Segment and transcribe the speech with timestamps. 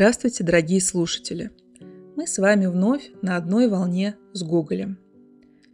[0.00, 1.50] Здравствуйте, дорогие слушатели!
[2.16, 4.98] Мы с вами вновь на одной волне с Гоголем.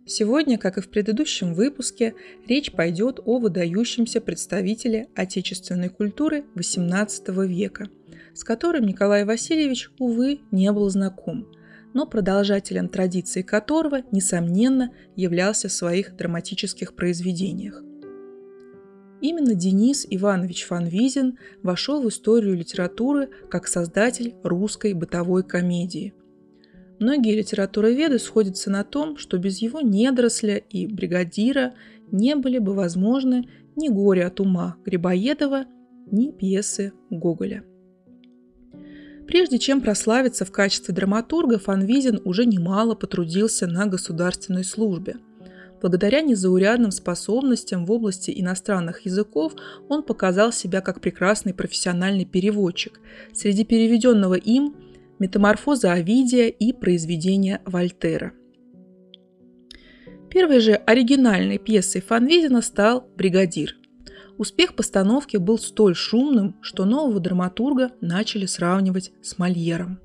[0.04, 2.12] Сегодня, как и в предыдущем выпуске,
[2.48, 7.88] речь пойдет о выдающемся представителе отечественной культуры XVIII века,
[8.34, 11.46] с которым Николай Васильевич, увы, не был знаком,
[11.94, 17.80] но продолжателем традиции которого, несомненно, являлся в своих драматических произведениях.
[19.20, 26.14] Именно Денис Иванович Фанвизин вошел в историю литературы как создатель русской бытовой комедии.
[26.98, 31.74] Многие литературоведы сходятся на том, что без его недоросля и бригадира
[32.10, 35.66] не были бы возможны ни «Горе от ума» Грибоедова,
[36.10, 37.64] ни пьесы Гоголя.
[39.26, 45.16] Прежде чем прославиться в качестве драматурга, Фанвизин уже немало потрудился на государственной службе–
[45.80, 49.52] Благодаря незаурядным способностям в области иностранных языков
[49.88, 53.00] он показал себя как прекрасный профессиональный переводчик.
[53.32, 54.74] Среди переведенного им
[55.18, 58.32] «Метаморфоза Овидия» и произведения Вольтера.
[60.30, 63.76] Первой же оригинальной пьесой Фанвизина стал «Бригадир».
[64.38, 69.98] Успех постановки был столь шумным, что нового драматурга начали сравнивать с Мольером.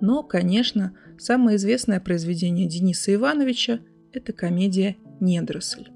[0.00, 3.80] Но, конечно, самое известное произведение Дениса Ивановича–
[4.16, 5.88] это комедия «Недросль».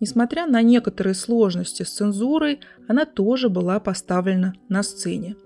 [0.00, 5.36] Несмотря на некоторые сложности с цензурой, она тоже была поставлена на сцене.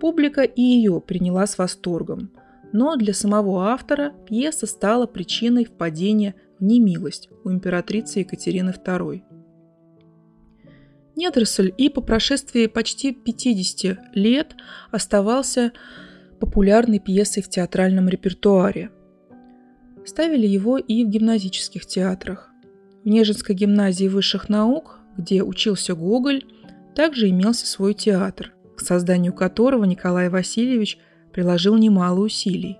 [0.00, 2.30] Публика и ее приняла с восторгом,
[2.72, 9.22] но для самого автора пьеса стала причиной впадения в немилость у императрицы Екатерины II.
[11.14, 14.56] Недросль и по прошествии почти 50 лет
[14.90, 15.72] оставался
[16.40, 18.90] популярной пьесой в театральном репертуаре–
[20.06, 22.50] Ставили его и в гимназических театрах.
[23.04, 26.44] В Нежинской гимназии высших наук, где учился Гоголь,
[26.94, 30.98] также имелся свой театр, к созданию которого Николай Васильевич
[31.32, 32.78] приложил немало усилий.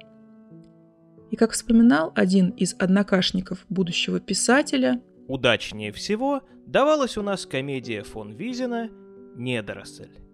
[1.31, 8.33] И как вспоминал один из однокашников будущего писателя, удачнее всего давалась у нас комедия фон
[8.33, 8.89] Визина
[9.35, 10.26] «Недоросль».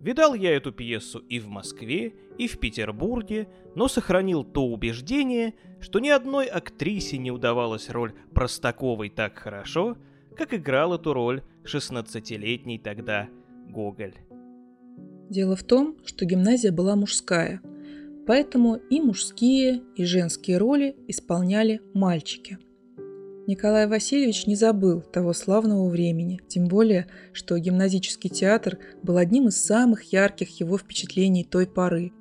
[0.00, 5.98] Видал я эту пьесу и в Москве, и в Петербурге, но сохранил то убеждение, что
[5.98, 9.98] ни одной актрисе не удавалась роль Простаковой так хорошо,
[10.36, 13.28] как играл эту роль 16-летний тогда
[13.68, 14.14] Гоголь.
[15.28, 17.60] Дело в том, что гимназия была мужская,
[18.26, 22.58] поэтому и мужские, и женские роли исполняли мальчики–
[23.50, 29.60] Николай Васильевич не забыл того славного времени, тем более, что гимназический театр был одним из
[29.60, 32.12] самых ярких его впечатлений той поры.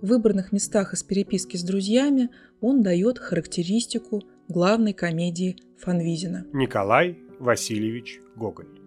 [0.00, 2.30] В выбранных местах из переписки с друзьями
[2.62, 6.46] он дает характеристику главной комедии Фанвизина.
[6.54, 8.80] Николай Васильевич Гоголь.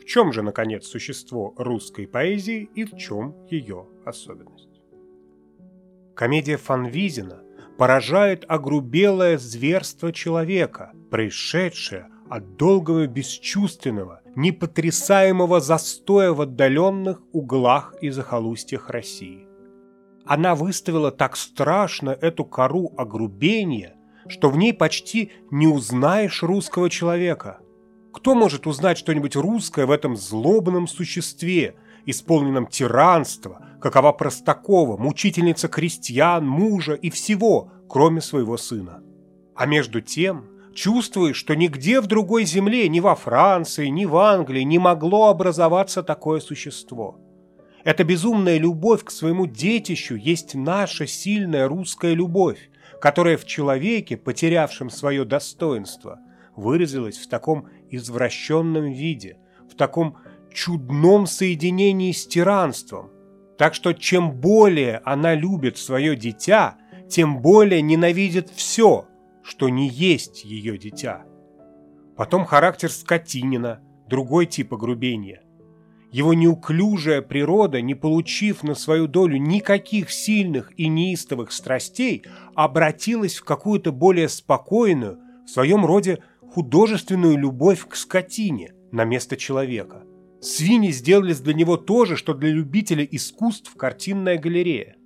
[0.00, 4.80] В чем же, наконец, существо русской поэзии и в чем ее особенность?
[6.14, 7.42] Комедия Фанвизина
[7.78, 18.90] поражает огрубелое зверство человека, происшедшее от долгого бесчувственного, непотрясаемого застоя в отдаленных углах и захолустьях
[18.90, 19.46] России.
[20.26, 23.94] Она выставила так страшно эту кору огрубения,
[24.26, 27.60] что в ней почти не узнаешь русского человека.
[28.12, 31.76] Кто может узнать что-нибудь русское в этом злобном существе,
[32.10, 39.02] исполненном тиранства, какова Простакова, мучительница крестьян, мужа и всего, кроме своего сына.
[39.54, 44.62] А между тем чувствуешь, что нигде в другой земле, ни во Франции, ни в Англии
[44.62, 47.18] не могло образоваться такое существо.
[47.84, 52.70] Эта безумная любовь к своему детищу есть наша сильная русская любовь,
[53.00, 56.18] которая в человеке, потерявшем свое достоинство,
[56.56, 59.38] выразилась в таком извращенном виде,
[59.70, 60.16] в таком
[60.52, 63.10] чудном соединении с тиранством,
[63.58, 66.76] так что чем более она любит свое дитя,
[67.08, 69.06] тем более ненавидит все,
[69.42, 71.24] что не есть ее дитя.
[72.16, 75.42] Потом характер скотинина, другой тип огрубения.
[76.10, 82.24] Его неуклюжая природа, не получив на свою долю никаких сильных и неистовых страстей,
[82.54, 86.18] обратилась в какую-то более спокойную, в своем роде
[86.50, 90.02] художественную любовь к скотине на место человека.
[90.40, 94.96] Свиньи сделались для него то же, что для любителя искусств картинная галерея.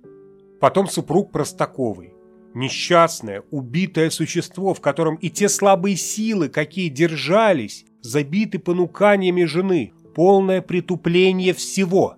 [0.59, 2.13] Потом супруг Простаковый.
[2.53, 10.61] Несчастное, убитое существо, в котором и те слабые силы, какие держались, забиты понуканиями жены, полное
[10.61, 12.17] притупление всего.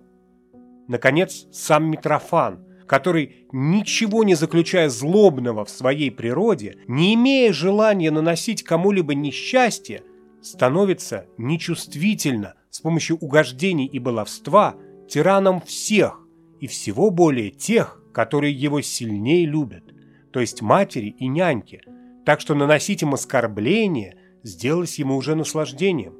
[0.88, 8.62] Наконец, сам Митрофан, который, ничего не заключая злобного в своей природе, не имея желания наносить
[8.62, 10.02] кому-либо несчастье,
[10.42, 14.76] становится нечувствительно с помощью угождений и баловства
[15.08, 16.20] тираном всех
[16.60, 19.94] и всего более тех, которые его сильнее любят,
[20.30, 21.80] то есть матери и няньки,
[22.26, 26.16] так что наносить им оскорбление сделалось ему уже наслаждением.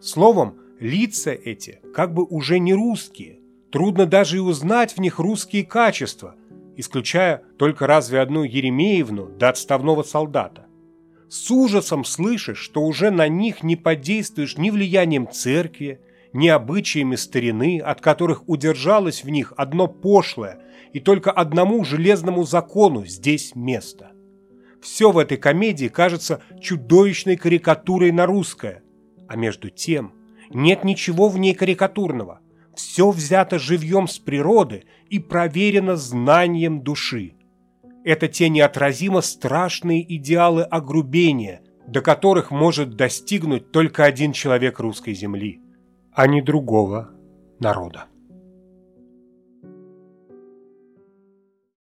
[0.00, 3.40] Словом, лица эти как бы уже не русские,
[3.72, 6.36] трудно даже и узнать в них русские качества,
[6.76, 10.65] исключая только разве одну Еремеевну да отставного солдата.
[11.28, 16.00] С ужасом слышишь, что уже на них не подействуешь ни влиянием церкви,
[16.32, 20.60] ни обычаями старины, от которых удержалось в них одно пошлое
[20.92, 24.12] и только одному железному закону здесь место.
[24.80, 28.82] Все в этой комедии кажется чудовищной карикатурой на русское,
[29.26, 30.12] а между тем
[30.50, 32.40] нет ничего в ней карикатурного.
[32.74, 37.34] Все взято живьем с природы и проверено знанием души.
[38.06, 45.60] Это те неотразимо страшные идеалы огрубения, до которых может достигнуть только один человек русской земли–
[46.16, 47.10] а не другого
[47.60, 48.06] народа.